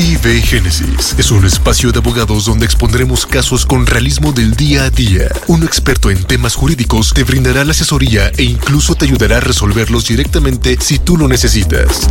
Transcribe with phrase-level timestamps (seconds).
[0.00, 4.90] IB Génesis es un espacio de abogados donde expondremos casos con realismo del día a
[4.90, 5.28] día.
[5.46, 10.08] Un experto en temas jurídicos te brindará la asesoría e incluso te ayudará a resolverlos
[10.08, 12.08] directamente si tú lo necesitas.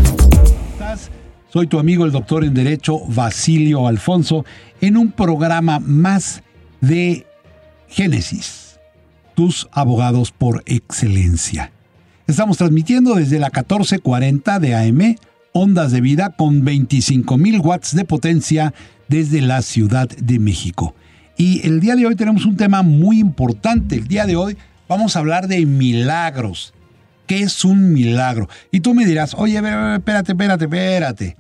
[1.52, 4.46] Soy tu amigo el doctor en Derecho Basilio Alfonso
[4.82, 6.44] en un programa más
[6.82, 7.26] de
[7.88, 8.80] Génesis,
[9.34, 11.72] tus abogados por excelencia.
[12.28, 15.16] Estamos transmitiendo desde la 1440 de AM
[15.54, 18.74] ondas de vida con 25.000 watts de potencia
[19.08, 20.96] desde la Ciudad de México.
[21.38, 23.96] Y el día de hoy tenemos un tema muy importante.
[23.96, 24.58] El día de hoy
[24.88, 26.74] vamos a hablar de milagros.
[27.28, 28.50] ¿Qué es un milagro?
[28.72, 31.38] Y tú me dirás, oye, espérate, espérate, espérate.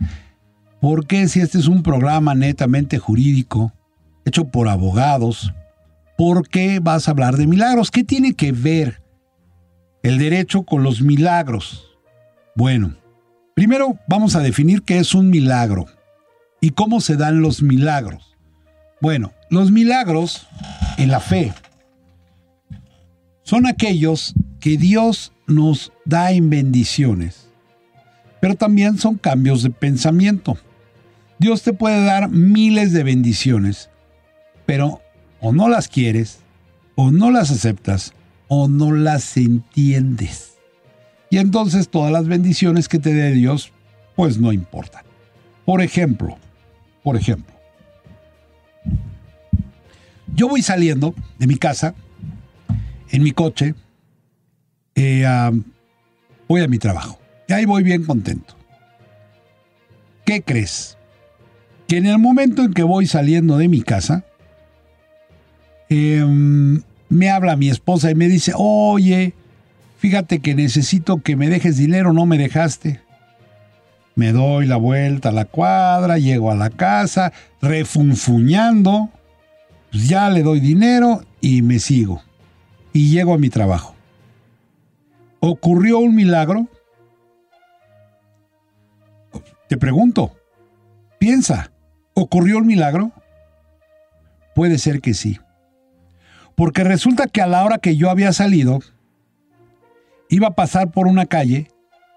[0.79, 3.73] ¿Por qué si este es un programa netamente jurídico,
[4.23, 5.53] hecho por abogados,
[6.17, 7.91] por qué vas a hablar de milagros?
[7.91, 9.01] ¿Qué tiene que ver
[10.03, 11.97] el derecho con los milagros?
[12.55, 12.95] Bueno,
[13.59, 15.85] Primero vamos a definir qué es un milagro
[16.61, 18.37] y cómo se dan los milagros.
[19.01, 20.47] Bueno, los milagros
[20.97, 21.51] en la fe
[23.43, 27.49] son aquellos que Dios nos da en bendiciones,
[28.39, 30.57] pero también son cambios de pensamiento.
[31.37, 33.89] Dios te puede dar miles de bendiciones,
[34.65, 35.01] pero
[35.41, 36.39] o no las quieres,
[36.95, 38.13] o no las aceptas,
[38.47, 40.58] o no las entiendes.
[41.29, 43.71] Y entonces todas las bendiciones que te dé Dios,
[44.15, 45.03] pues no importan.
[45.65, 46.37] Por ejemplo,
[47.03, 47.53] por ejemplo,
[50.35, 51.93] yo voy saliendo de mi casa
[53.11, 53.75] en mi coche,
[54.95, 55.25] eh,
[56.47, 58.55] voy a mi trabajo y ahí voy bien contento.
[60.25, 60.97] ¿Qué crees?
[61.87, 64.23] Que en el momento en que voy saliendo de mi casa,
[65.89, 69.33] em, me habla mi esposa y me dice, oye,
[69.99, 73.01] Fíjate que necesito que me dejes dinero, no me dejaste.
[74.15, 79.09] Me doy la vuelta a la cuadra, llego a la casa, refunfuñando,
[79.91, 82.21] pues ya le doy dinero y me sigo.
[82.93, 83.93] Y llego a mi trabajo.
[85.41, 86.67] ¿Ocurrió un milagro?
[89.67, 90.31] Te pregunto,
[91.17, 91.71] piensa,
[92.13, 93.11] ¿ocurrió un milagro?
[94.55, 95.39] Puede ser que sí.
[96.55, 98.79] Porque resulta que a la hora que yo había salido,
[100.29, 101.67] iba a pasar por una calle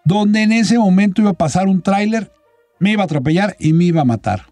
[0.05, 2.33] donde en ese momento iba a pasar un tráiler,
[2.79, 4.47] me iba a atropellar y me iba a matar.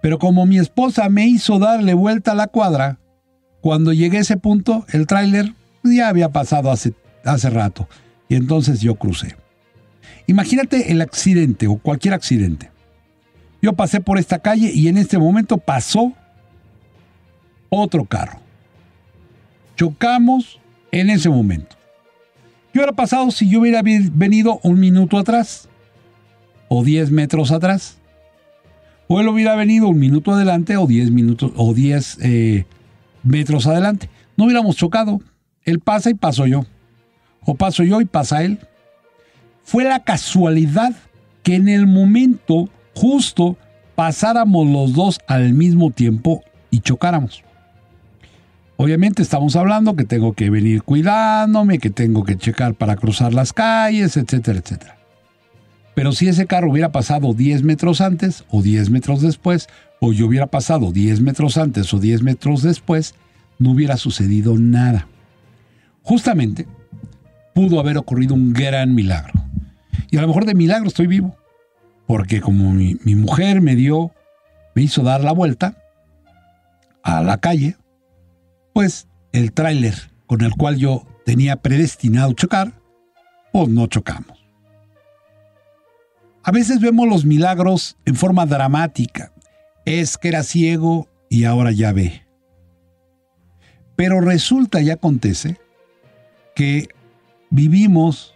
[0.00, 2.98] Pero como mi esposa me hizo darle vuelta a la cuadra,
[3.60, 6.94] cuando llegué a ese punto, el tráiler ya había pasado hace,
[7.24, 7.88] hace rato
[8.28, 9.36] y entonces yo crucé.
[10.26, 12.70] Imagínate el accidente o cualquier accidente.
[13.62, 16.12] Yo pasé por esta calle y en este momento pasó
[17.70, 18.40] otro carro.
[19.76, 20.60] Chocamos
[20.92, 21.76] en ese momento.
[22.74, 25.68] ¿Qué hubiera pasado si yo hubiera venido un minuto atrás?
[26.66, 27.98] ¿O 10 metros atrás?
[29.06, 32.66] ¿O él hubiera venido un minuto adelante o 10 minutos o 10 eh,
[33.22, 34.10] metros adelante?
[34.36, 35.20] No hubiéramos chocado.
[35.62, 36.66] Él pasa y paso yo.
[37.44, 38.58] O paso yo y pasa él.
[39.62, 40.96] Fue la casualidad
[41.44, 43.56] que en el momento justo
[43.94, 46.42] pasáramos los dos al mismo tiempo
[46.72, 47.44] y chocáramos.
[48.76, 53.52] Obviamente estamos hablando que tengo que venir cuidándome, que tengo que checar para cruzar las
[53.52, 54.96] calles, etcétera, etcétera.
[55.94, 59.68] Pero si ese carro hubiera pasado 10 metros antes o 10 metros después,
[60.00, 63.14] o yo hubiera pasado 10 metros antes o 10 metros después,
[63.60, 65.06] no hubiera sucedido nada.
[66.02, 66.66] Justamente,
[67.54, 69.34] pudo haber ocurrido un gran milagro.
[70.10, 71.36] Y a lo mejor de milagro estoy vivo.
[72.08, 74.10] Porque como mi, mi mujer me dio,
[74.74, 75.76] me hizo dar la vuelta
[77.04, 77.76] a la calle,
[78.74, 79.94] pues el tráiler
[80.26, 82.74] con el cual yo tenía predestinado chocar,
[83.52, 84.44] pues no chocamos.
[86.42, 89.32] A veces vemos los milagros en forma dramática.
[89.86, 92.26] Es que era ciego y ahora ya ve.
[93.96, 95.56] Pero resulta y acontece
[96.54, 96.88] que
[97.48, 98.34] vivimos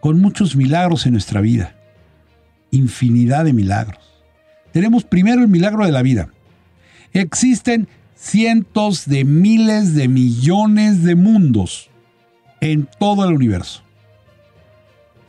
[0.00, 1.74] con muchos milagros en nuestra vida.
[2.70, 4.24] Infinidad de milagros.
[4.72, 6.28] Tenemos primero el milagro de la vida.
[7.12, 11.90] Existen cientos de miles de millones de mundos
[12.60, 13.82] en todo el universo.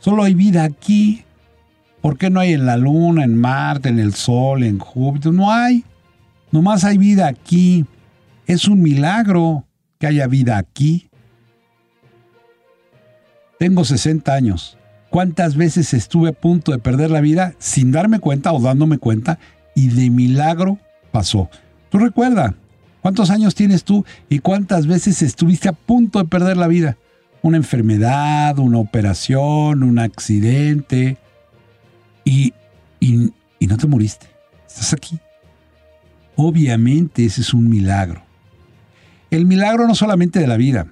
[0.00, 1.24] Solo hay vida aquí.
[2.00, 5.32] ¿Por qué no hay en la Luna, en Marte, en el Sol, en Júpiter?
[5.32, 5.84] No hay.
[6.50, 7.84] Nomás hay vida aquí.
[8.46, 9.66] Es un milagro
[9.98, 11.10] que haya vida aquí.
[13.58, 14.78] Tengo 60 años.
[15.10, 19.38] ¿Cuántas veces estuve a punto de perder la vida sin darme cuenta o dándome cuenta
[19.74, 20.78] y de milagro
[21.10, 21.50] pasó?
[21.90, 22.54] Tú recuerda,
[23.00, 26.96] ¿Cuántos años tienes tú y cuántas veces estuviste a punto de perder la vida?
[27.42, 31.16] Una enfermedad, una operación, un accidente
[32.24, 32.52] y,
[33.00, 33.30] y,
[33.66, 34.26] no, te moriste,
[34.66, 35.18] estás aquí.
[36.36, 38.22] Obviamente ese es un milagro.
[39.30, 40.88] El milagro no solamente de la vida,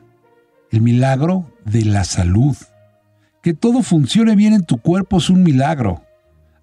[0.71, 2.57] el milagro de la salud.
[3.43, 6.03] Que todo funcione bien en tu cuerpo es un milagro.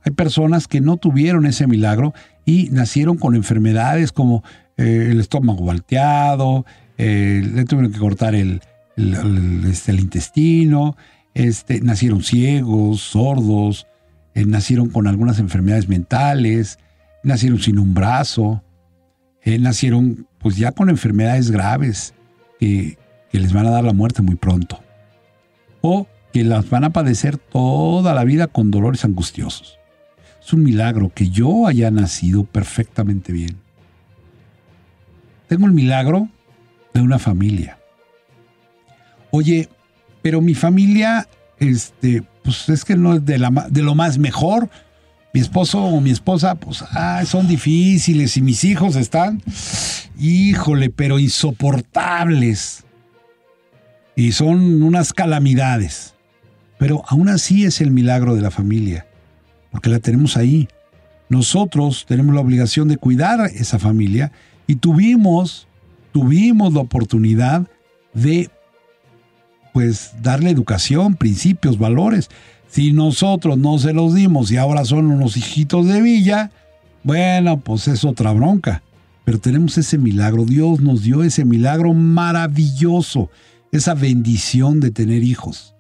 [0.04, 2.14] Hay personas que no tuvieron ese milagro
[2.46, 4.44] y nacieron con enfermedades como
[4.78, 6.66] eh, el estómago volteado,
[6.98, 8.62] eh, le tuvieron que cortar el,
[8.96, 10.96] este, el intestino,
[11.34, 13.88] este, nacieron ciegos, sordos,
[14.34, 16.80] eh, nacieron con algunas enfermedades mentales,
[17.24, 18.64] nacieron sin un brazo,
[19.46, 22.14] nacieron pues ya con enfermedades graves
[22.60, 22.98] que,
[23.32, 24.80] que les van a dar la muerte muy pronto.
[25.82, 29.80] O que las van a padecer toda la vida con dolores angustiosos.
[30.44, 33.63] Es un milagro que yo haya nacido perfectamente bien.
[35.48, 36.30] Tengo el milagro
[36.94, 37.78] de una familia.
[39.32, 39.70] Oye,
[40.22, 41.28] pero mi familia,
[41.60, 44.70] este, pues es que no es de, lo más mejor.
[45.34, 46.84] Mi esposo o mi esposa, pues,
[47.26, 49.42] son difíciles y mis hijos están,
[50.20, 52.84] híjole, pero insoportables.
[54.16, 56.14] Y son unas calamidades.
[56.78, 59.08] Pero aún así es el milagro de la familia,
[59.72, 60.68] porque la tenemos ahí.
[61.30, 64.32] Nosotros tenemos la obligación de cuidar esa familia
[64.68, 65.68] y tuvimos,
[66.12, 67.68] tuvimos la oportunidad
[68.14, 68.50] de
[69.74, 72.30] pues darle educación, principios, valores.
[72.68, 76.52] Si nosotros no se los dimos y ahora son unos hijitos de villa,
[77.04, 78.84] bueno, pues es otra bronca.
[79.26, 83.30] Pero tenemos ese milagro, Dios nos dio ese milagro maravilloso,
[83.72, 85.76] esa bendición de tener hijos,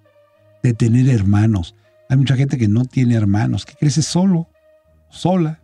[0.63, 1.75] de tener hermanos.
[2.09, 4.47] Hay mucha gente que no tiene hermanos, que crece solo,
[5.09, 5.62] sola.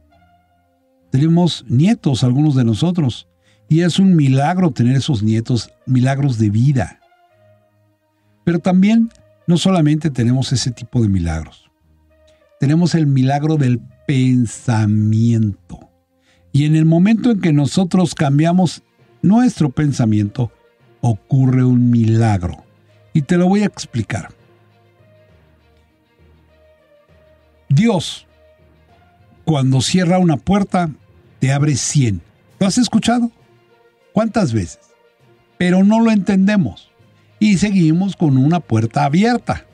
[1.12, 3.28] Tenemos nietos, algunos de nosotros,
[3.68, 7.00] y es un milagro tener esos nietos, milagros de vida.
[8.44, 9.10] Pero también
[9.48, 11.70] no solamente tenemos ese tipo de milagros,
[12.60, 15.90] tenemos el milagro del pensamiento.
[16.52, 18.82] Y en el momento en que nosotros cambiamos
[19.22, 20.52] nuestro pensamiento,
[21.02, 22.64] ocurre un milagro.
[23.14, 24.30] Y te lo voy a explicar.
[27.70, 28.26] Dios,
[29.46, 30.90] cuando cierra una puerta,
[31.40, 32.22] te abre 100.
[32.60, 33.32] ¿Lo has escuchado?
[34.14, 34.80] ¿Cuántas veces?
[35.58, 36.90] Pero no lo entendemos
[37.40, 39.66] y seguimos con una puerta abierta.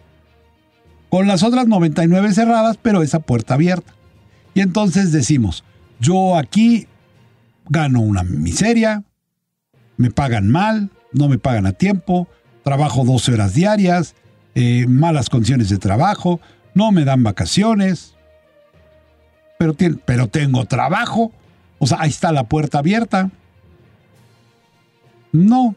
[1.09, 3.93] Con las otras 99 cerradas, pero esa puerta abierta.
[4.53, 5.63] Y entonces decimos,
[5.99, 6.87] yo aquí
[7.67, 9.03] gano una miseria,
[9.97, 12.27] me pagan mal, no me pagan a tiempo,
[12.63, 14.15] trabajo 12 horas diarias,
[14.53, 16.39] eh, malas condiciones de trabajo,
[16.73, 18.15] no me dan vacaciones,
[19.57, 19.75] pero,
[20.05, 21.31] pero tengo trabajo,
[21.79, 23.29] o sea, ahí está la puerta abierta.
[25.31, 25.75] No,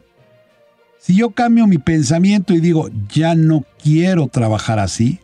[0.99, 5.19] si yo cambio mi pensamiento y digo, ya no quiero trabajar así,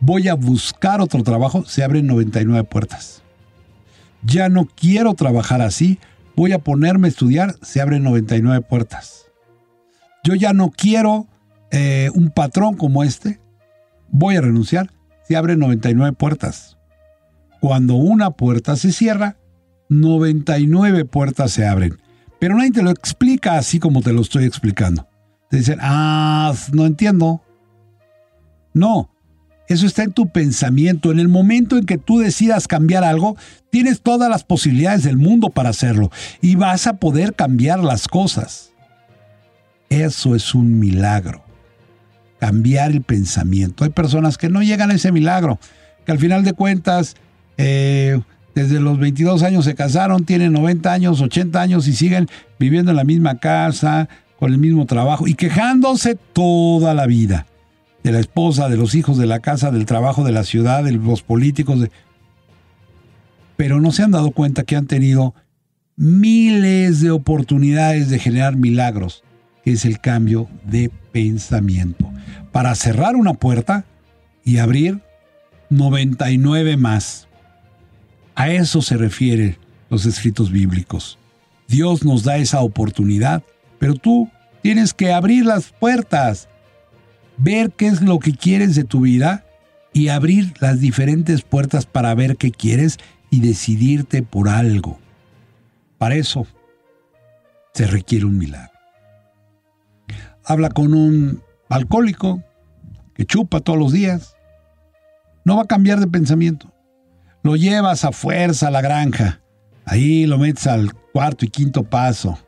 [0.00, 3.22] voy a buscar otro trabajo, se abren 99 puertas.
[4.22, 5.98] Ya no quiero trabajar así,
[6.36, 9.26] voy a ponerme a estudiar, se abren 99 puertas.
[10.24, 11.26] Yo ya no quiero
[11.70, 13.40] eh, un patrón como este,
[14.10, 14.90] voy a renunciar,
[15.26, 16.76] se abren 99 puertas.
[17.60, 19.36] Cuando una puerta se cierra,
[19.90, 21.98] 99 puertas se abren.
[22.38, 25.06] Pero nadie te lo explica así como te lo estoy explicando.
[25.50, 27.42] Te dicen, ah, no entiendo.
[28.72, 29.10] No,
[29.70, 31.12] eso está en tu pensamiento.
[31.12, 33.36] En el momento en que tú decidas cambiar algo,
[33.70, 38.72] tienes todas las posibilidades del mundo para hacerlo y vas a poder cambiar las cosas.
[39.88, 41.44] Eso es un milagro.
[42.38, 43.84] Cambiar el pensamiento.
[43.84, 45.58] Hay personas que no llegan a ese milagro,
[46.06, 47.14] que al final de cuentas
[47.56, 48.20] eh,
[48.54, 52.28] desde los 22 años se casaron, tienen 90 años, 80 años y siguen
[52.58, 57.46] viviendo en la misma casa, con el mismo trabajo y quejándose toda la vida
[58.02, 60.92] de la esposa, de los hijos, de la casa, del trabajo, de la ciudad, de
[60.92, 61.88] los políticos.
[63.56, 65.34] Pero no se han dado cuenta que han tenido
[65.96, 69.22] miles de oportunidades de generar milagros,
[69.62, 72.10] que es el cambio de pensamiento,
[72.52, 73.84] para cerrar una puerta
[74.42, 75.00] y abrir
[75.68, 77.28] 99 más.
[78.40, 79.58] A eso se refieren
[79.90, 81.18] los escritos bíblicos.
[81.68, 83.42] Dios nos da esa oportunidad,
[83.78, 84.30] pero tú
[84.62, 86.48] tienes que abrir las puertas,
[87.36, 89.44] ver qué es lo que quieres de tu vida
[89.92, 92.96] y abrir las diferentes puertas para ver qué quieres
[93.28, 94.98] y decidirte por algo.
[95.98, 96.46] Para eso
[97.74, 98.72] se requiere un milagro.
[100.46, 102.42] Habla con un alcohólico
[103.12, 104.34] que chupa todos los días.
[105.44, 106.72] No va a cambiar de pensamiento.
[107.42, 109.40] Lo llevas a fuerza a la granja.
[109.84, 112.38] Ahí lo metes al cuarto y quinto paso.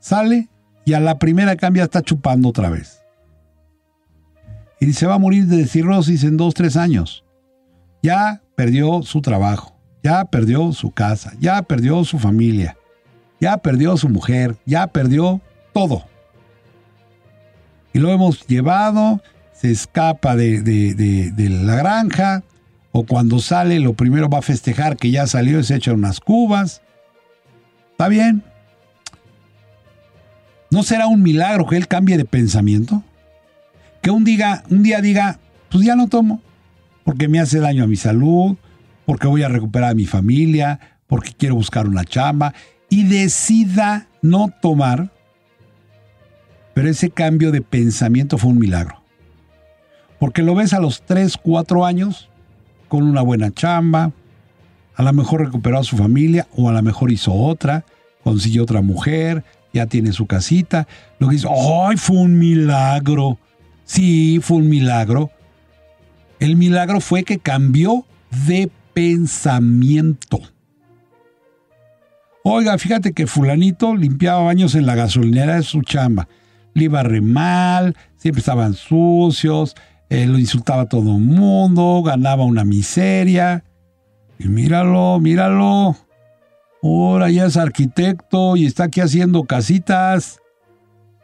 [0.00, 0.48] Sale
[0.84, 3.02] y a la primera cambia está chupando otra vez.
[4.80, 7.24] Y se va a morir de cirrosis en dos, tres años.
[8.02, 12.76] ya perdió su trabajo, ya perdió su casa, ya perdió su familia,
[13.40, 15.40] ya perdió su mujer, ya perdió
[15.72, 16.04] todo.
[17.92, 22.42] Y lo hemos llevado, se escapa de, de la granja,
[22.92, 26.20] o cuando sale lo primero va a festejar que ya salió y se echa unas
[26.20, 26.82] cubas.
[27.92, 28.42] Está bien.
[30.70, 33.02] ¿No será un milagro que él cambie de pensamiento?
[34.02, 34.26] Que un,
[34.70, 35.38] un día diga,
[35.70, 36.40] pues ya no tomo,
[37.04, 38.56] porque me hace daño a mi salud,
[39.06, 42.54] porque voy a recuperar a mi familia, porque quiero buscar una chamba,
[42.88, 45.10] y decida no tomar.
[46.74, 49.02] Pero ese cambio de pensamiento fue un milagro.
[50.18, 52.30] Porque lo ves a los 3, 4 años
[52.92, 54.12] con una buena chamba,
[54.96, 57.86] a lo mejor recuperó a su familia o a lo mejor hizo otra,
[58.22, 60.86] consiguió otra mujer, ya tiene su casita.
[61.18, 63.38] Lo que dice, ¡ay, fue un milagro!
[63.86, 65.30] Sí, fue un milagro.
[66.38, 68.04] El milagro fue que cambió
[68.46, 70.42] de pensamiento.
[72.44, 76.28] Oiga, fíjate que fulanito limpiaba baños en la gasolinera de su chamba.
[76.74, 79.76] Le iba re mal, siempre estaban sucios,
[80.12, 83.64] eh, lo insultaba a todo el mundo, ganaba una miseria.
[84.38, 85.96] Y míralo, míralo.
[86.82, 90.38] Ahora ya es arquitecto y está aquí haciendo casitas.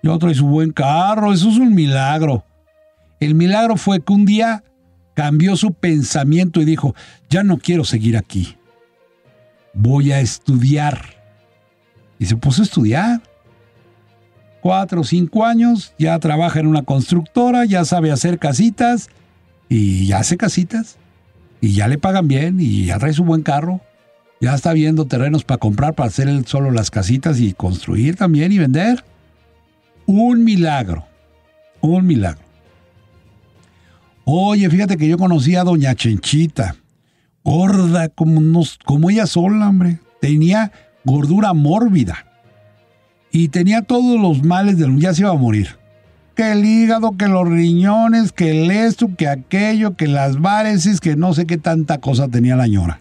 [0.02, 1.35] Y otro es su buen carro.
[1.35, 2.47] Eso es un milagro.
[3.21, 4.64] El milagro fue que un día
[5.12, 6.95] cambió su pensamiento y dijo,
[7.28, 8.57] ya no quiero seguir aquí.
[9.75, 11.04] Voy a estudiar.
[12.18, 13.21] Y se puso a estudiar
[14.60, 19.08] cuatro o cinco años, ya trabaja en una constructora, ya sabe hacer casitas
[19.68, 20.98] y ya hace casitas
[21.60, 23.80] y ya le pagan bien y ya trae su buen carro.
[24.40, 28.58] Ya está viendo terrenos para comprar, para hacer solo las casitas y construir también y
[28.58, 29.04] vender.
[30.06, 31.06] Un milagro.
[31.80, 32.44] Un milagro.
[34.24, 36.76] Oye, fíjate que yo conocí a Doña Chenchita.
[37.42, 39.98] Gorda como, nos, como ella sola, hombre.
[40.20, 40.70] Tenía
[41.04, 42.27] gordura mórbida
[43.30, 45.76] y tenía todos los males del ya se iba a morir.
[46.35, 51.16] Que el hígado, que los riñones, que el esto, que aquello, que las varices, que
[51.16, 53.00] no sé qué tanta cosa tenía la ñora.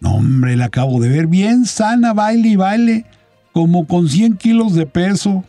[0.00, 3.04] No, hombre, la acabo de ver bien sana, baile y baile,
[3.52, 5.44] como con 100 kilos de peso,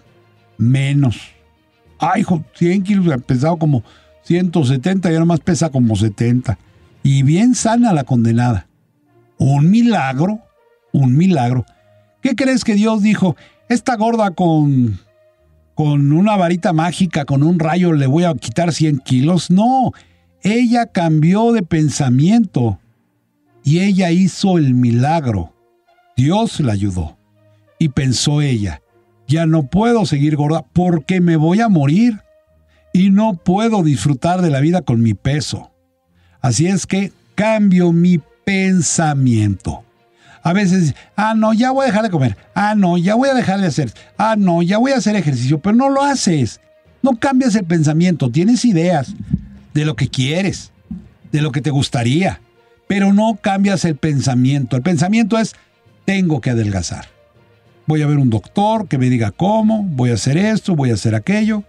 [0.57, 1.17] menos.
[1.99, 3.83] Ay, hijo, 100 kilos, ha pesado como
[4.23, 6.57] 170 y ahora más pesa como 70.
[7.03, 8.67] Y bien sana la condenada.
[9.37, 10.39] Un milagro,
[10.91, 11.65] un milagro.
[12.21, 13.35] ¿Qué crees que Dios dijo?
[13.69, 14.99] Esta gorda con,
[15.75, 19.51] con una varita mágica, con un rayo, le voy a quitar 100 kilos.
[19.51, 19.93] No,
[20.41, 22.79] ella cambió de pensamiento
[23.63, 25.53] y ella hizo el milagro.
[26.17, 27.17] Dios la ayudó.
[27.77, 28.81] Y pensó ella,
[29.27, 32.19] ya no puedo seguir gorda porque me voy a morir
[32.91, 35.71] y no puedo disfrutar de la vida con mi peso.
[36.41, 39.83] Así es que cambio mi pensamiento.
[40.41, 42.37] A veces, ah, no, ya voy a dejar de comer.
[42.55, 43.93] Ah, no, ya voy a dejar de hacer.
[44.17, 46.61] Ah, no, ya voy a hacer ejercicio, pero no lo haces.
[47.01, 49.13] No cambias el pensamiento, tienes ideas
[49.73, 50.71] de lo que quieres,
[51.31, 52.41] de lo que te gustaría,
[52.87, 54.75] pero no cambias el pensamiento.
[54.75, 55.55] El pensamiento es,
[56.05, 57.07] tengo que adelgazar.
[57.85, 60.95] Voy a ver un doctor que me diga cómo, voy a hacer esto, voy a
[60.95, 61.63] hacer aquello.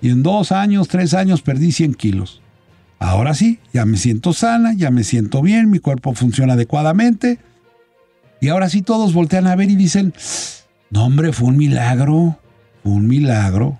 [0.00, 2.42] Y en dos años, tres años perdí 100 kilos.
[2.98, 7.38] Ahora sí, ya me siento sana, ya me siento bien, mi cuerpo funciona adecuadamente
[8.42, 10.12] y ahora sí todos voltean a ver y dicen,
[10.90, 12.40] no hombre, fue un milagro,
[12.82, 13.78] fue un milagro.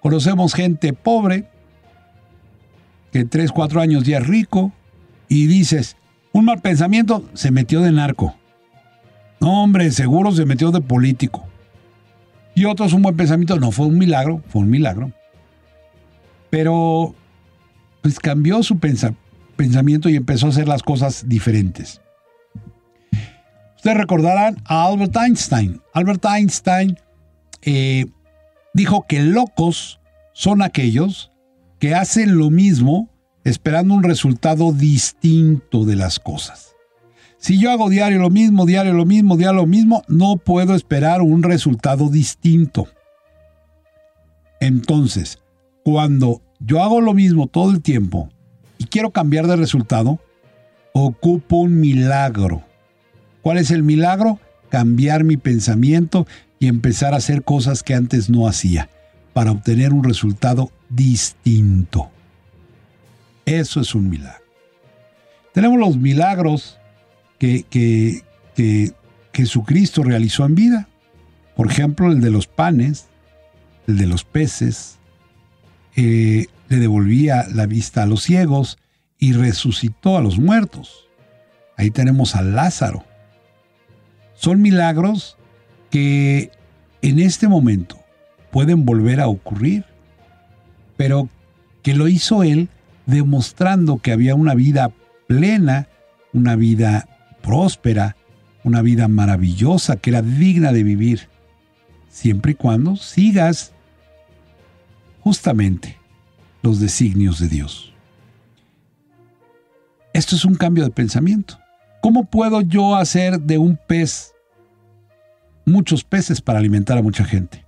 [0.00, 1.48] Conocemos gente pobre,
[3.10, 4.70] que 3, 4 años ya es rico,
[5.28, 5.96] y dices,
[6.30, 8.36] un mal pensamiento se metió de narco.
[9.40, 11.44] No, hombre, seguro se metió de político.
[12.54, 15.10] Y otros un buen pensamiento, no, fue un milagro, fue un milagro.
[16.50, 17.16] Pero,
[18.00, 22.00] pues cambió su pensamiento y empezó a hacer las cosas diferentes.
[23.82, 25.82] Ustedes recordarán a Albert Einstein.
[25.92, 26.96] Albert Einstein
[27.62, 28.06] eh,
[28.74, 29.98] dijo que locos
[30.32, 31.32] son aquellos
[31.80, 33.10] que hacen lo mismo
[33.42, 36.76] esperando un resultado distinto de las cosas.
[37.38, 41.20] Si yo hago diario lo mismo, diario lo mismo, diario lo mismo, no puedo esperar
[41.20, 42.86] un resultado distinto.
[44.60, 45.40] Entonces,
[45.82, 48.28] cuando yo hago lo mismo todo el tiempo
[48.78, 50.20] y quiero cambiar de resultado,
[50.92, 52.62] ocupo un milagro
[53.42, 54.38] ¿Cuál es el milagro?
[54.70, 56.26] Cambiar mi pensamiento
[56.58, 58.88] y empezar a hacer cosas que antes no hacía
[59.32, 62.10] para obtener un resultado distinto.
[63.44, 64.44] Eso es un milagro.
[65.52, 66.78] Tenemos los milagros
[67.38, 68.22] que, que,
[69.32, 70.88] Jesucristo realizó en vida.
[71.56, 73.06] Por ejemplo, el de los panes,
[73.86, 74.98] el de los peces,
[75.96, 78.78] eh, le devolvía la vista a los ciegos
[79.18, 81.08] y resucitó a los muertos.
[81.76, 83.04] Ahí tenemos a Lázaro.
[84.42, 85.36] Son milagros
[85.88, 86.50] que
[87.00, 87.96] en este momento
[88.50, 89.84] pueden volver a ocurrir,
[90.96, 91.28] pero
[91.82, 92.68] que lo hizo él
[93.06, 94.90] demostrando que había una vida
[95.28, 95.86] plena,
[96.32, 97.08] una vida
[97.40, 98.16] próspera,
[98.64, 101.28] una vida maravillosa, que era digna de vivir,
[102.08, 103.70] siempre y cuando sigas
[105.20, 105.98] justamente
[106.62, 107.92] los designios de Dios.
[110.12, 111.60] Esto es un cambio de pensamiento.
[112.00, 114.31] ¿Cómo puedo yo hacer de un pez
[115.64, 117.64] muchos peces para alimentar a mucha gente?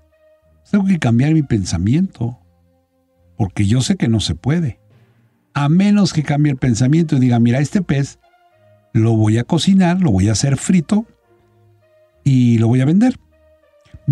[0.71, 2.39] Tengo que cambiar mi pensamiento,
[3.37, 4.81] porque yo sé que no se puede.
[5.53, 8.19] A menos que cambie el pensamiento y diga, mira, este pez
[8.93, 11.07] lo voy a cocinar, lo voy a hacer frito
[12.25, 13.19] y lo voy a vender.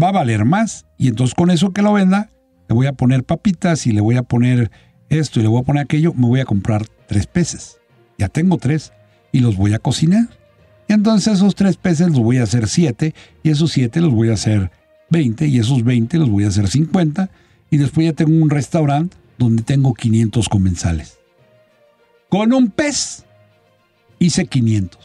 [0.00, 2.30] Va a valer más y entonces con eso que lo venda,
[2.68, 4.70] le voy a poner papitas y le voy a poner
[5.08, 7.78] esto y le voy a poner aquello, me voy a comprar tres peces.
[8.18, 8.92] Ya tengo tres
[9.32, 10.28] y los voy a cocinar.
[10.92, 14.34] Entonces esos tres peces los voy a hacer siete y esos siete los voy a
[14.34, 14.70] hacer
[15.08, 17.30] 20 y esos 20 los voy a hacer 50
[17.70, 21.18] y después ya tengo un restaurante donde tengo 500 comensales.
[22.28, 23.24] Con un pez
[24.18, 25.00] hice 500.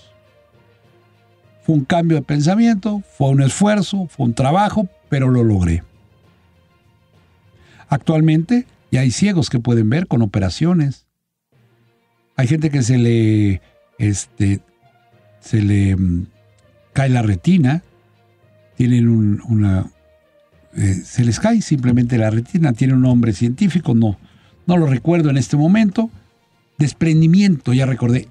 [1.63, 5.83] Fue un cambio de pensamiento, fue un esfuerzo, fue un trabajo, pero lo logré.
[7.87, 11.07] Actualmente ya hay ciegos que pueden ver con operaciones.
[12.35, 13.61] Hay gente que se le,
[13.99, 14.59] este,
[15.47, 16.27] se le mm,
[16.91, 17.83] cae la retina,
[18.75, 19.07] tienen
[19.47, 19.89] una,
[20.75, 24.17] eh, se les cae simplemente la retina, tiene un nombre científico, no,
[24.65, 26.09] no lo recuerdo en este momento.
[26.77, 28.27] Desprendimiento, ya recordé,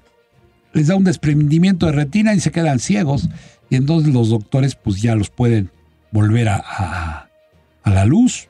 [0.73, 3.29] les da un desprendimiento de retina y se quedan ciegos.
[3.69, 5.71] Y entonces los doctores pues ya los pueden
[6.11, 8.47] volver a, a la luz.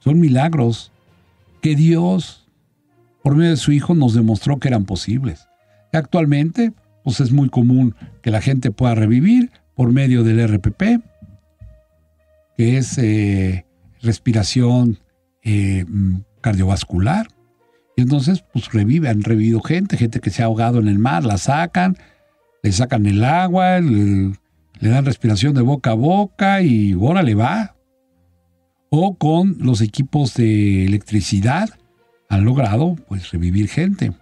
[0.00, 0.92] Son milagros
[1.60, 2.48] que Dios,
[3.22, 5.46] por medio de su Hijo, nos demostró que eran posibles.
[5.92, 11.02] Actualmente, pues es muy común que la gente pueda revivir por medio del RPP,
[12.56, 13.66] que es eh,
[14.02, 14.98] respiración
[15.42, 15.84] eh,
[16.40, 17.28] cardiovascular.
[17.96, 21.24] Y entonces, pues revive, han revivido gente, gente que se ha ahogado en el mar,
[21.24, 21.96] la sacan,
[22.62, 24.32] le sacan el agua, le,
[24.80, 27.74] dan respiración de boca a boca y ahora le va.
[28.90, 31.70] O con los equipos de electricidad
[32.28, 34.12] han logrado pues revivir gente.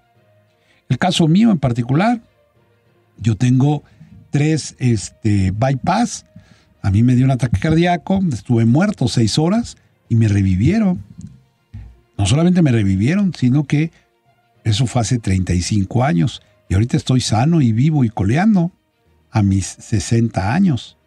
[0.88, 2.20] El caso mío en particular,
[3.20, 3.82] yo tengo
[4.30, 6.26] tres este, bypass.
[6.82, 9.76] A mí me dio un ataque cardíaco, estuve muerto seis horas
[10.08, 11.04] y me revivieron
[12.20, 13.92] no solamente me revivieron, sino que
[14.62, 18.72] eso fue hace 35 años y ahorita estoy sano y vivo y coleando
[19.30, 20.98] a mis 60 años.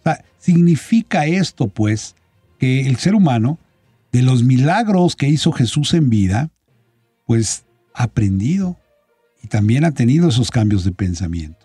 [0.00, 2.16] O sea, significa esto, pues,
[2.58, 3.58] que el ser humano,
[4.12, 6.50] de los milagros que hizo Jesús en vida,
[7.24, 8.76] pues ha aprendido
[9.42, 11.57] y también ha tenido esos cambios de pensamiento.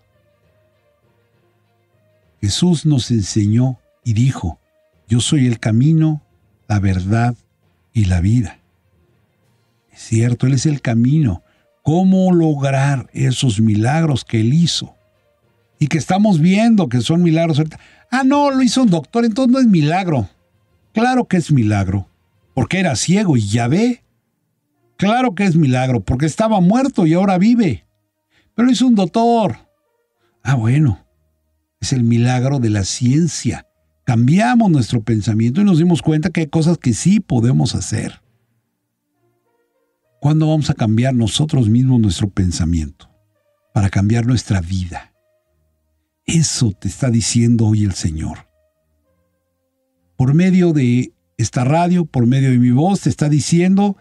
[2.44, 4.60] Jesús nos enseñó y dijo,
[5.08, 6.22] yo soy el camino,
[6.68, 7.36] la verdad
[7.94, 8.60] y la vida.
[9.90, 11.42] Es cierto, Él es el camino.
[11.84, 14.94] ¿Cómo lograr esos milagros que Él hizo?
[15.80, 17.64] Y que estamos viendo que son milagros.
[18.12, 20.28] Ah, no, lo hizo un doctor, entonces no es milagro.
[20.92, 22.10] Claro que es milagro,
[22.54, 24.04] porque era ciego y ya ve.
[24.98, 27.86] Claro que es milagro, porque estaba muerto y ahora vive.
[28.54, 29.60] Pero hizo un doctor.
[30.44, 31.03] Ah, bueno,
[31.84, 33.68] es el milagro de la ciencia.
[34.06, 38.22] Cambiamos nuestro pensamiento y nos dimos cuenta que hay cosas que sí podemos hacer.
[40.22, 43.10] ¿Cuándo vamos a cambiar nosotros mismos nuestro pensamiento?
[43.74, 45.14] Para cambiar nuestra vida.
[46.26, 48.48] Eso te está diciendo hoy el Señor.
[50.16, 53.98] Por medio de esta radio, por medio de mi voz, te está diciendo,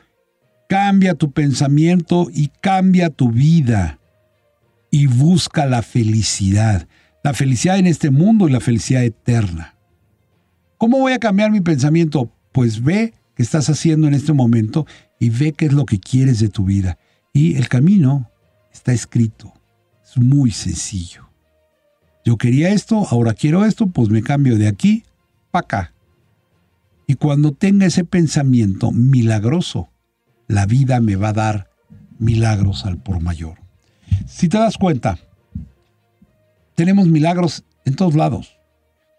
[0.68, 3.98] cambia tu pensamiento y cambia tu vida.
[4.88, 6.86] Y busca la felicidad.
[7.22, 9.76] La felicidad en este mundo y la felicidad eterna.
[10.76, 12.32] ¿Cómo voy a cambiar mi pensamiento?
[12.50, 14.86] Pues ve qué estás haciendo en este momento
[15.20, 16.98] y ve qué es lo que quieres de tu vida.
[17.32, 18.28] Y el camino
[18.72, 19.54] está escrito.
[20.04, 21.30] Es muy sencillo.
[22.24, 25.04] Yo quería esto, ahora quiero esto, pues me cambio de aquí
[25.52, 25.94] para acá.
[27.06, 29.90] Y cuando tenga ese pensamiento milagroso,
[30.48, 31.70] la vida me va a dar
[32.18, 33.58] milagros al por mayor.
[34.26, 35.18] Si te das cuenta,
[36.82, 38.58] tenemos milagros en todos lados.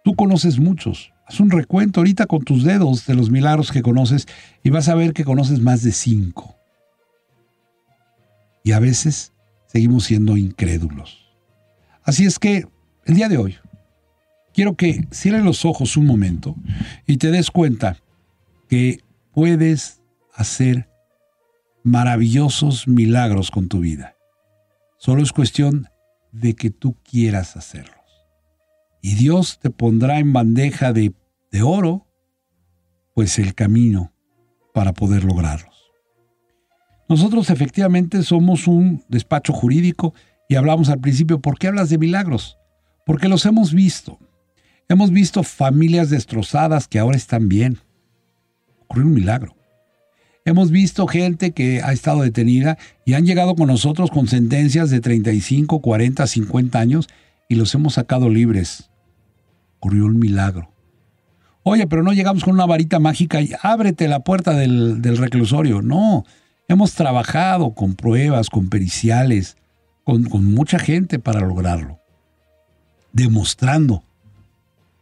[0.04, 1.14] Tú conoces muchos.
[1.26, 4.28] Haz un recuento ahorita con tus dedos de los milagros que conoces
[4.66, 6.58] y vas a ver que conoces más de cinco.
[8.66, 9.32] Y a veces
[9.68, 11.26] seguimos siendo incrédulos.
[12.04, 12.68] Así es que
[13.06, 13.56] el día de hoy
[14.54, 16.58] quiero que cierres los ojos un momento
[17.08, 17.96] y te des cuenta
[18.68, 19.00] que
[19.32, 20.02] puedes
[20.36, 20.90] hacer
[21.82, 24.18] maravillosos milagros con tu vida.
[24.98, 25.88] Solo es cuestión
[26.34, 27.96] de que tú quieras hacerlos.
[29.02, 31.14] Y Dios te pondrá en bandeja de,
[31.52, 32.08] de oro,
[33.14, 34.12] pues el camino
[34.74, 35.94] para poder lograrlos.
[37.08, 40.14] Nosotros efectivamente somos un despacho jurídico
[40.50, 42.58] y hablamos al principio, ¿por qué hablas de milagros?
[43.06, 44.20] Porque los hemos visto.
[44.90, 47.78] Hemos visto familias destrozadas que ahora están bien.
[48.80, 49.56] Ocurrió un milagro.
[50.46, 55.00] Hemos visto gente que ha estado detenida y han llegado con nosotros con sentencias de
[55.00, 57.08] 35, 40, 50 años
[57.48, 58.90] y los hemos sacado libres.
[59.80, 60.70] Ocurrió un milagro.
[61.64, 65.82] Oye, pero no llegamos con una varita mágica y ábrete la puerta del, reclusorio.
[65.82, 66.26] No,
[66.68, 69.56] hemos trabajado con pruebas, con periciales,
[70.04, 72.02] con mucha gente para lograrlo.
[73.14, 74.04] Demostrando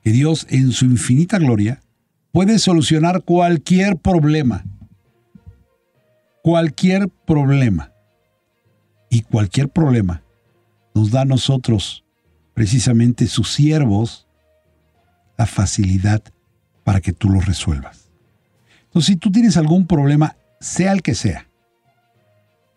[0.03, 1.81] que Dios en su infinita gloria
[2.31, 4.65] puede solucionar cualquier problema
[6.41, 7.91] cualquier problema.
[9.09, 10.23] Y cualquier problema
[10.93, 12.05] nos da a nosotros,
[12.53, 14.27] precisamente sus siervos,
[15.37, 16.21] la facilidad
[16.83, 18.09] para que tú lo resuelvas.
[18.85, 21.47] Entonces, si tú tienes algún problema, sea el que sea,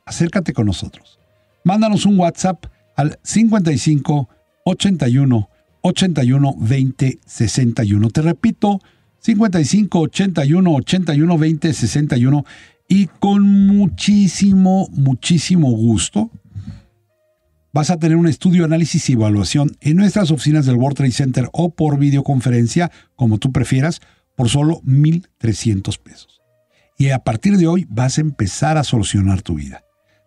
[0.04, 1.18] acércate con nosotros.
[1.64, 4.28] Mándanos un WhatsApp al 55
[4.64, 5.48] 81
[5.82, 8.10] 81 20 61.
[8.10, 8.80] Te repito,
[9.20, 12.44] 55 81 81 20 61
[12.88, 16.30] y con muchísimo, muchísimo gusto
[17.74, 21.48] vas a tener un estudio, análisis y evaluación en nuestras oficinas del World Trade Center
[21.52, 24.00] o por videoconferencia, como tú prefieras,
[24.36, 26.40] por solo 1.300 pesos.
[26.96, 29.82] Y a partir de hoy vas a empezar a solucionar tu vida.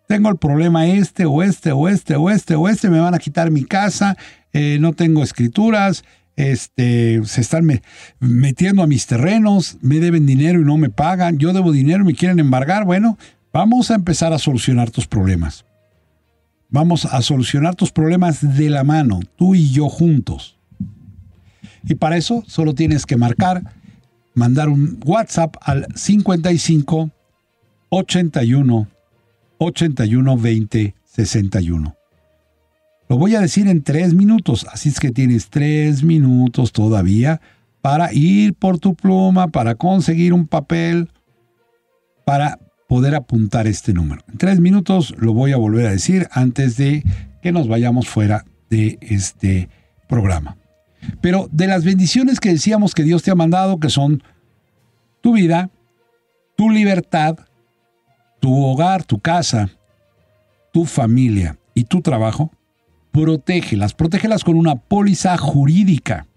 [0.06, 3.18] Tengo el problema este o este o este o este o este, me van a
[3.18, 4.18] quitar mi casa,
[4.52, 6.04] eh, no tengo escrituras,
[6.38, 7.68] este, se están
[8.20, 12.06] metiendo a mis terrenos, me deben dinero y no me pagan, yo debo dinero y
[12.06, 12.84] me quieren embargar.
[12.84, 13.18] Bueno,
[13.52, 15.64] vamos a empezar a solucionar tus problemas.
[16.70, 20.56] Vamos a solucionar tus problemas de la mano, tú y yo juntos.
[21.82, 23.74] Y para eso solo tienes que marcar,
[24.34, 27.10] mandar un WhatsApp al 55
[27.88, 28.88] 81
[29.58, 31.97] 81 20 61.
[33.08, 37.40] Lo voy a decir en tres minutos, así es que tienes tres minutos todavía
[37.80, 41.08] para ir por tu pluma, para conseguir un papel,
[42.26, 44.22] para poder apuntar este número.
[44.28, 47.02] En tres minutos lo voy a volver a decir antes de
[47.42, 49.70] que nos vayamos fuera de este
[50.06, 50.58] programa.
[51.22, 54.22] Pero de las bendiciones que decíamos que Dios te ha mandado, que son
[55.22, 55.70] tu vida,
[56.56, 57.38] tu libertad,
[58.40, 59.70] tu hogar, tu casa,
[60.72, 62.52] tu familia y tu trabajo,
[63.18, 66.28] protégelas, protégelas con una póliza jurídica.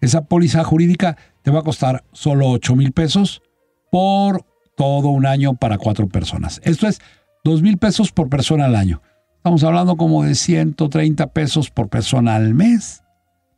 [0.00, 3.42] Esa póliza jurídica te va a costar solo 8 mil pesos
[3.90, 6.60] por todo un año para cuatro personas.
[6.62, 7.00] Esto es
[7.42, 9.02] 2 mil pesos por persona al año.
[9.34, 13.02] Estamos hablando como de 130 pesos por persona al mes,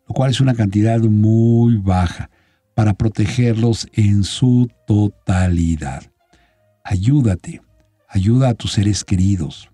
[0.09, 2.31] lo cual es una cantidad muy baja
[2.75, 6.03] para protegerlos en su totalidad.
[6.83, 7.61] Ayúdate,
[8.09, 9.69] ayuda a tus seres queridos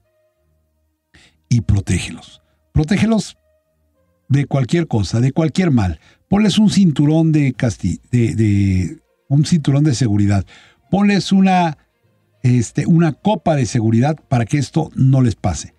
[1.49, 2.44] y protégelos.
[2.75, 3.37] Protégelos
[4.29, 6.01] de cualquier cosa, de cualquier mal.
[6.29, 7.55] Ponles un cinturón de,
[9.29, 10.45] un cinturón de seguridad.
[10.91, 11.79] Ponles una,
[12.43, 15.77] este, una copa de seguridad para que esto no les pase.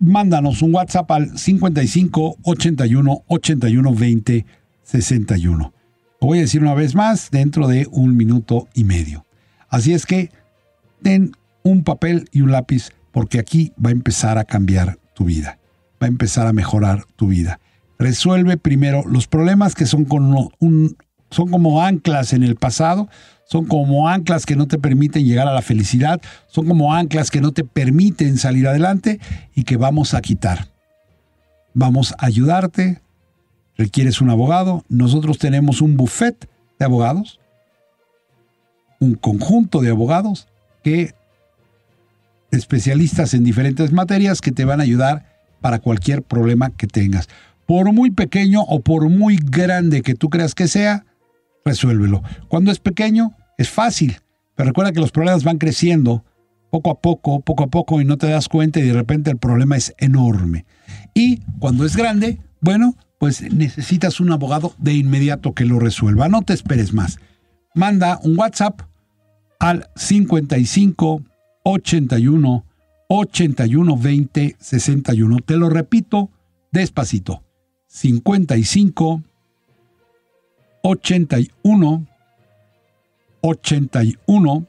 [0.00, 4.46] Mándanos un WhatsApp al 55 81 81 20
[4.82, 5.72] 61.
[6.20, 9.24] Lo voy a decir una vez más dentro de un minuto y medio.
[9.70, 10.30] Así es que
[11.00, 15.58] den un papel y un lápiz porque aquí va a empezar a cambiar tu vida,
[16.02, 17.60] va a empezar a mejorar tu vida.
[17.98, 20.96] Resuelve primero los problemas que son, un,
[21.30, 23.08] son como anclas en el pasado,
[23.46, 27.40] son como anclas que no te permiten llegar a la felicidad, son como anclas que
[27.40, 29.20] no te permiten salir adelante
[29.54, 30.68] y que vamos a quitar.
[31.74, 33.00] Vamos a ayudarte.
[33.76, 34.84] Requieres un abogado.
[34.88, 36.48] Nosotros tenemos un buffet
[36.78, 37.40] de abogados,
[39.00, 40.48] un conjunto de abogados
[40.82, 41.14] que
[42.54, 45.26] especialistas en diferentes materias que te van a ayudar
[45.60, 47.28] para cualquier problema que tengas.
[47.66, 51.06] Por muy pequeño o por muy grande que tú creas que sea,
[51.64, 52.22] resuélvelo.
[52.48, 54.18] Cuando es pequeño, es fácil,
[54.54, 56.24] pero recuerda que los problemas van creciendo
[56.70, 59.38] poco a poco, poco a poco, y no te das cuenta y de repente el
[59.38, 60.64] problema es enorme.
[61.14, 66.28] Y cuando es grande, bueno, pues necesitas un abogado de inmediato que lo resuelva.
[66.28, 67.18] No te esperes más.
[67.74, 68.82] Manda un WhatsApp
[69.60, 71.22] al 55
[71.64, 72.64] 81
[73.08, 75.38] 81 20 61.
[75.40, 76.30] Te lo repito
[76.70, 77.42] despacito.
[77.88, 79.22] 55
[80.82, 82.06] 81
[83.40, 84.66] 81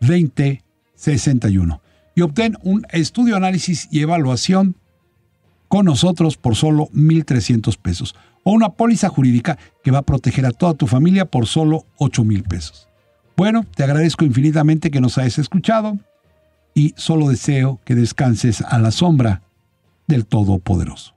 [0.00, 1.80] 2061
[2.14, 4.76] y obtén un estudio, análisis y evaluación
[5.68, 10.50] con nosotros por solo 1.300 pesos o una póliza jurídica que va a proteger a
[10.50, 12.89] toda tu familia por solo 8 mil pesos.
[13.40, 15.98] Bueno, te agradezco infinitamente que nos hayas escuchado
[16.74, 19.40] y solo deseo que descanses a la sombra
[20.06, 21.14] del Todopoderoso.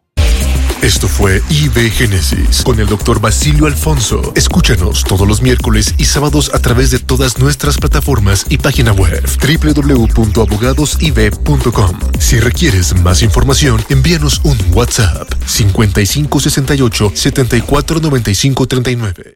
[0.82, 4.32] Esto fue IB Génesis con el doctor Basilio Alfonso.
[4.38, 9.22] Escúchanos todos los miércoles y sábados a través de todas nuestras plataformas y página web
[9.42, 12.00] www.abogadosib.com.
[12.20, 19.24] Si requieres más información, envíanos un WhatsApp 5568 749539.